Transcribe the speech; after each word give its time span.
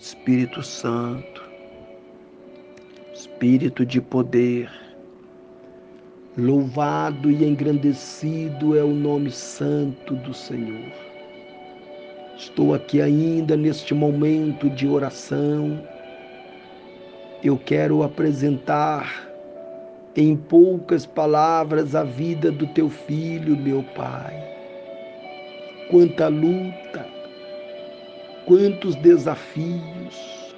Espírito 0.00 0.62
Santo, 0.62 1.42
Espírito 3.12 3.84
de 3.84 4.00
poder, 4.00 4.70
louvado 6.38 7.30
e 7.30 7.44
engrandecido 7.44 8.78
é 8.78 8.82
o 8.82 8.94
nome 8.94 9.30
santo 9.30 10.14
do 10.14 10.32
Senhor. 10.32 10.90
Estou 12.34 12.72
aqui 12.72 13.02
ainda 13.02 13.58
neste 13.58 13.92
momento 13.92 14.70
de 14.70 14.88
oração. 14.88 15.86
Eu 17.44 17.58
quero 17.58 18.02
apresentar 18.02 19.28
em 20.16 20.34
poucas 20.34 21.04
palavras 21.04 21.94
a 21.94 22.04
vida 22.04 22.50
do 22.50 22.66
teu 22.68 22.88
filho, 22.88 23.54
meu 23.54 23.82
Pai. 23.94 24.32
Quanta 25.90 26.28
luta, 26.28 27.19
quantos 28.46 28.94
desafios, 28.96 30.54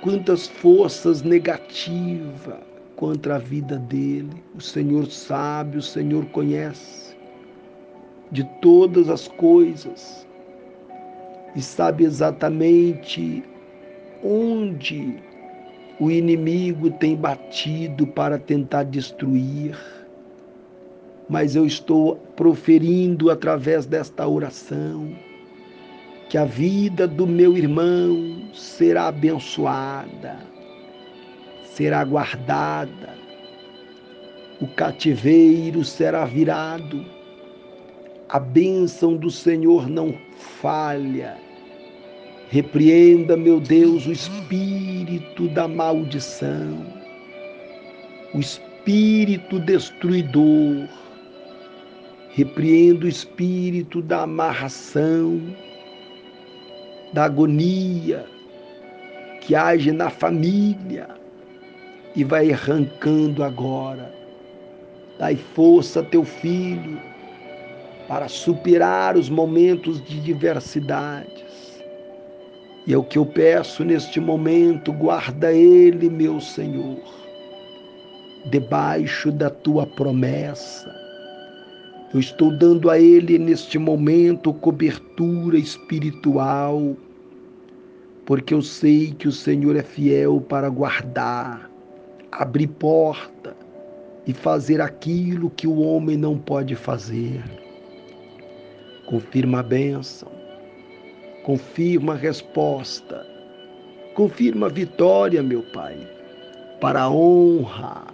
quantas 0.00 0.46
forças 0.46 1.22
negativas 1.22 2.60
contra 2.96 3.36
a 3.36 3.38
vida 3.38 3.78
dele. 3.78 4.42
O 4.54 4.60
Senhor 4.60 5.06
sabe, 5.06 5.78
o 5.78 5.82
Senhor 5.82 6.26
conhece 6.26 7.16
de 8.30 8.44
todas 8.60 9.08
as 9.08 9.28
coisas 9.28 10.26
e 11.54 11.62
sabe 11.62 12.04
exatamente 12.04 13.44
onde 14.22 15.22
o 16.00 16.10
inimigo 16.10 16.90
tem 16.90 17.14
batido 17.16 18.06
para 18.06 18.38
tentar 18.38 18.84
destruir. 18.84 19.78
Mas 21.28 21.56
eu 21.56 21.64
estou 21.64 22.16
proferindo 22.36 23.30
através 23.30 23.86
desta 23.86 24.26
oração 24.26 25.33
que 26.34 26.38
a 26.38 26.44
vida 26.44 27.06
do 27.06 27.28
meu 27.28 27.56
irmão 27.56 28.48
será 28.52 29.06
abençoada, 29.06 30.36
será 31.62 32.02
guardada, 32.02 33.16
o 34.60 34.66
cativeiro 34.66 35.84
será 35.84 36.24
virado, 36.24 37.06
a 38.28 38.40
bênção 38.40 39.16
do 39.16 39.30
Senhor 39.30 39.88
não 39.88 40.12
falha. 40.60 41.36
Repreenda, 42.48 43.36
meu 43.36 43.60
Deus, 43.60 44.04
o 44.04 44.10
espírito 44.10 45.46
da 45.50 45.68
maldição, 45.68 46.84
o 48.34 48.40
espírito 48.40 49.60
destruidor. 49.60 50.88
Repreenda 52.30 53.06
o 53.06 53.08
espírito 53.08 54.02
da 54.02 54.22
amarração, 54.22 55.40
da 57.14 57.26
agonia 57.26 58.26
que 59.40 59.54
age 59.54 59.92
na 59.92 60.10
família 60.10 61.06
e 62.16 62.24
vai 62.24 62.50
arrancando 62.50 63.44
agora. 63.44 64.12
Dai 65.16 65.36
força 65.36 66.00
a 66.00 66.02
teu 66.02 66.24
filho 66.24 67.00
para 68.08 68.26
superar 68.26 69.16
os 69.16 69.30
momentos 69.30 70.02
de 70.04 70.20
diversidades. 70.20 71.80
E 72.84 72.92
é 72.92 72.98
o 72.98 73.04
que 73.04 73.16
eu 73.16 73.24
peço 73.24 73.84
neste 73.84 74.18
momento, 74.18 74.92
guarda 74.92 75.52
ele, 75.52 76.10
meu 76.10 76.40
Senhor, 76.40 76.98
debaixo 78.46 79.30
da 79.30 79.48
tua 79.48 79.86
promessa 79.86 81.03
eu 82.14 82.20
estou 82.20 82.52
dando 82.52 82.88
a 82.90 82.98
Ele 82.98 83.36
neste 83.40 83.76
momento 83.76 84.54
cobertura 84.54 85.58
espiritual, 85.58 86.96
porque 88.24 88.54
eu 88.54 88.62
sei 88.62 89.10
que 89.10 89.26
o 89.26 89.32
Senhor 89.32 89.74
é 89.74 89.82
fiel 89.82 90.40
para 90.40 90.68
guardar, 90.68 91.68
abrir 92.30 92.68
porta 92.68 93.56
e 94.28 94.32
fazer 94.32 94.80
aquilo 94.80 95.50
que 95.50 95.66
o 95.66 95.80
homem 95.80 96.16
não 96.16 96.38
pode 96.38 96.76
fazer. 96.76 97.42
Confirma 99.06 99.58
a 99.58 99.64
bênção, 99.64 100.30
confirma 101.42 102.12
a 102.12 102.16
resposta, 102.16 103.26
confirma 104.14 104.66
a 104.66 104.70
vitória, 104.70 105.42
meu 105.42 105.64
Pai, 105.72 105.98
para 106.80 107.02
a 107.02 107.10
honra 107.10 108.13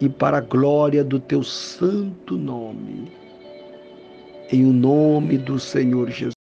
e 0.00 0.08
para 0.08 0.38
a 0.38 0.40
glória 0.40 1.02
do 1.02 1.18
teu 1.18 1.42
santo 1.42 2.36
nome. 2.36 3.10
Em 4.52 4.64
o 4.64 4.72
nome 4.72 5.38
do 5.38 5.58
Senhor 5.58 6.10
Jesus. 6.10 6.35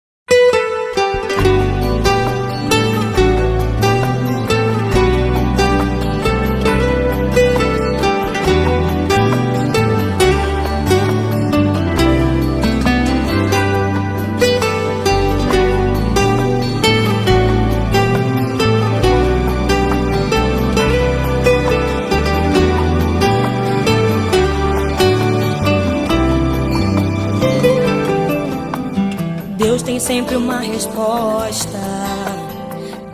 Sempre 30.05 30.37
uma 30.37 30.59
resposta 30.59 31.79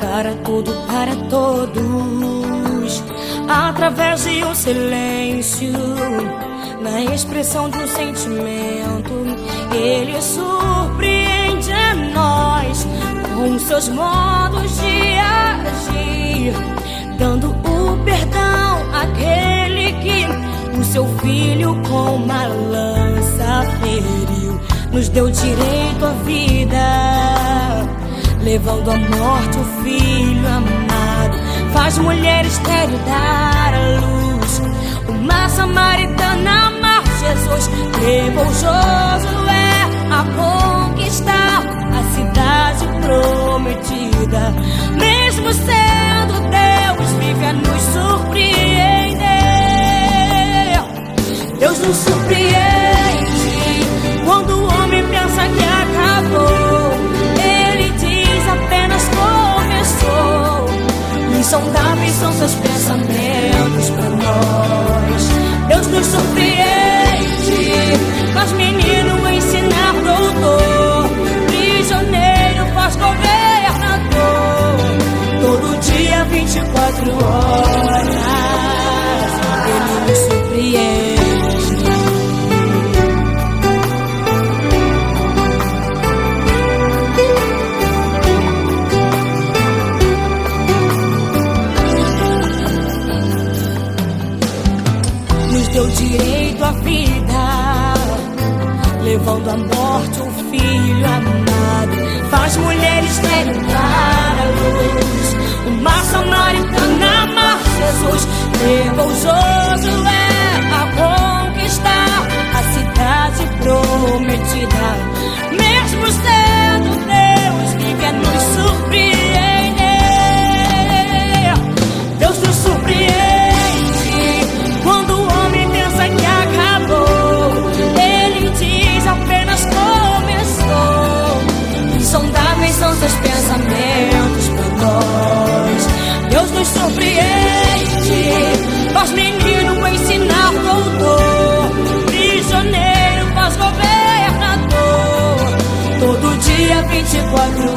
para 0.00 0.34
tudo, 0.44 0.72
para 0.88 1.14
todos, 1.30 3.04
através 3.48 4.24
de 4.24 4.42
um 4.42 4.52
silêncio, 4.52 5.72
na 6.80 7.14
expressão 7.14 7.70
de 7.70 7.78
um 7.78 7.86
sentimento, 7.86 9.12
ele 9.72 10.20
surpreende 10.20 11.72
a 11.72 11.94
nós 11.94 12.84
com 13.36 13.56
seus 13.60 13.88
modos 13.88 14.80
de 14.80 15.16
agir, 15.16 16.52
dando 17.16 17.50
o 17.50 18.04
perdão 18.04 18.82
àquele 18.92 19.92
que 20.02 20.76
o 20.76 20.82
seu 20.82 21.06
filho 21.18 21.80
com 21.88 22.18
feriu 22.26 22.69
nos 25.00 25.08
deu 25.08 25.30
direito 25.30 26.04
à 26.04 26.12
vida, 26.24 26.76
levando 28.42 28.90
à 28.90 28.98
morte 28.98 29.56
o 29.56 29.82
filho 29.82 30.46
amado. 30.46 31.38
Faz 31.72 31.96
mulher 31.96 32.44
estéreo 32.44 32.98
dar 33.06 33.72
à 33.72 33.98
luz, 33.98 34.62
uma 35.08 35.48
samaritana 35.48 36.66
amar 36.66 37.02
Jesus. 37.18 37.70
Levou 38.02 38.44
Josué 38.44 39.70
a 40.10 40.22
conquistar 40.36 41.62
a 41.98 42.02
cidade 42.14 42.86
prometida, 43.00 44.52
direito 96.60 96.64
à 96.64 96.72
vida, 96.72 97.94
levando 99.02 99.48
à 99.48 99.56
morte 99.56 100.20
o 100.20 100.30
filho 100.50 101.06
amado. 101.06 102.30
Faz 102.30 102.56
mulheres 102.58 103.18
terminar 103.18 104.36
a 104.38 104.44
luz, 104.44 105.36
uma 105.66 106.02
samaritana 106.04 107.22
amar 107.22 107.58
Jesus. 107.78 108.28
Levou 108.62 109.08
Josué 109.08 110.29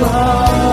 love. 0.04 0.73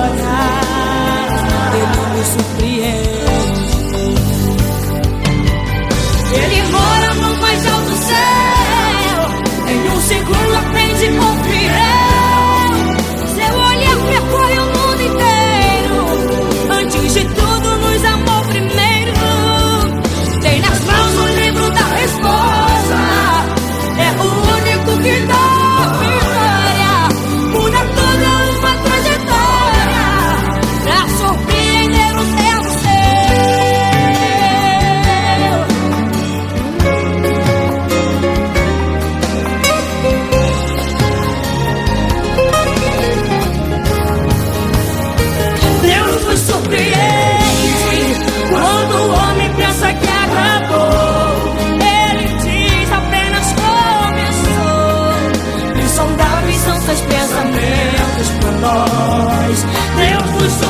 para 58.29 58.51
nós. 58.53 59.67
Deus 59.97 60.43
nos 60.43 60.70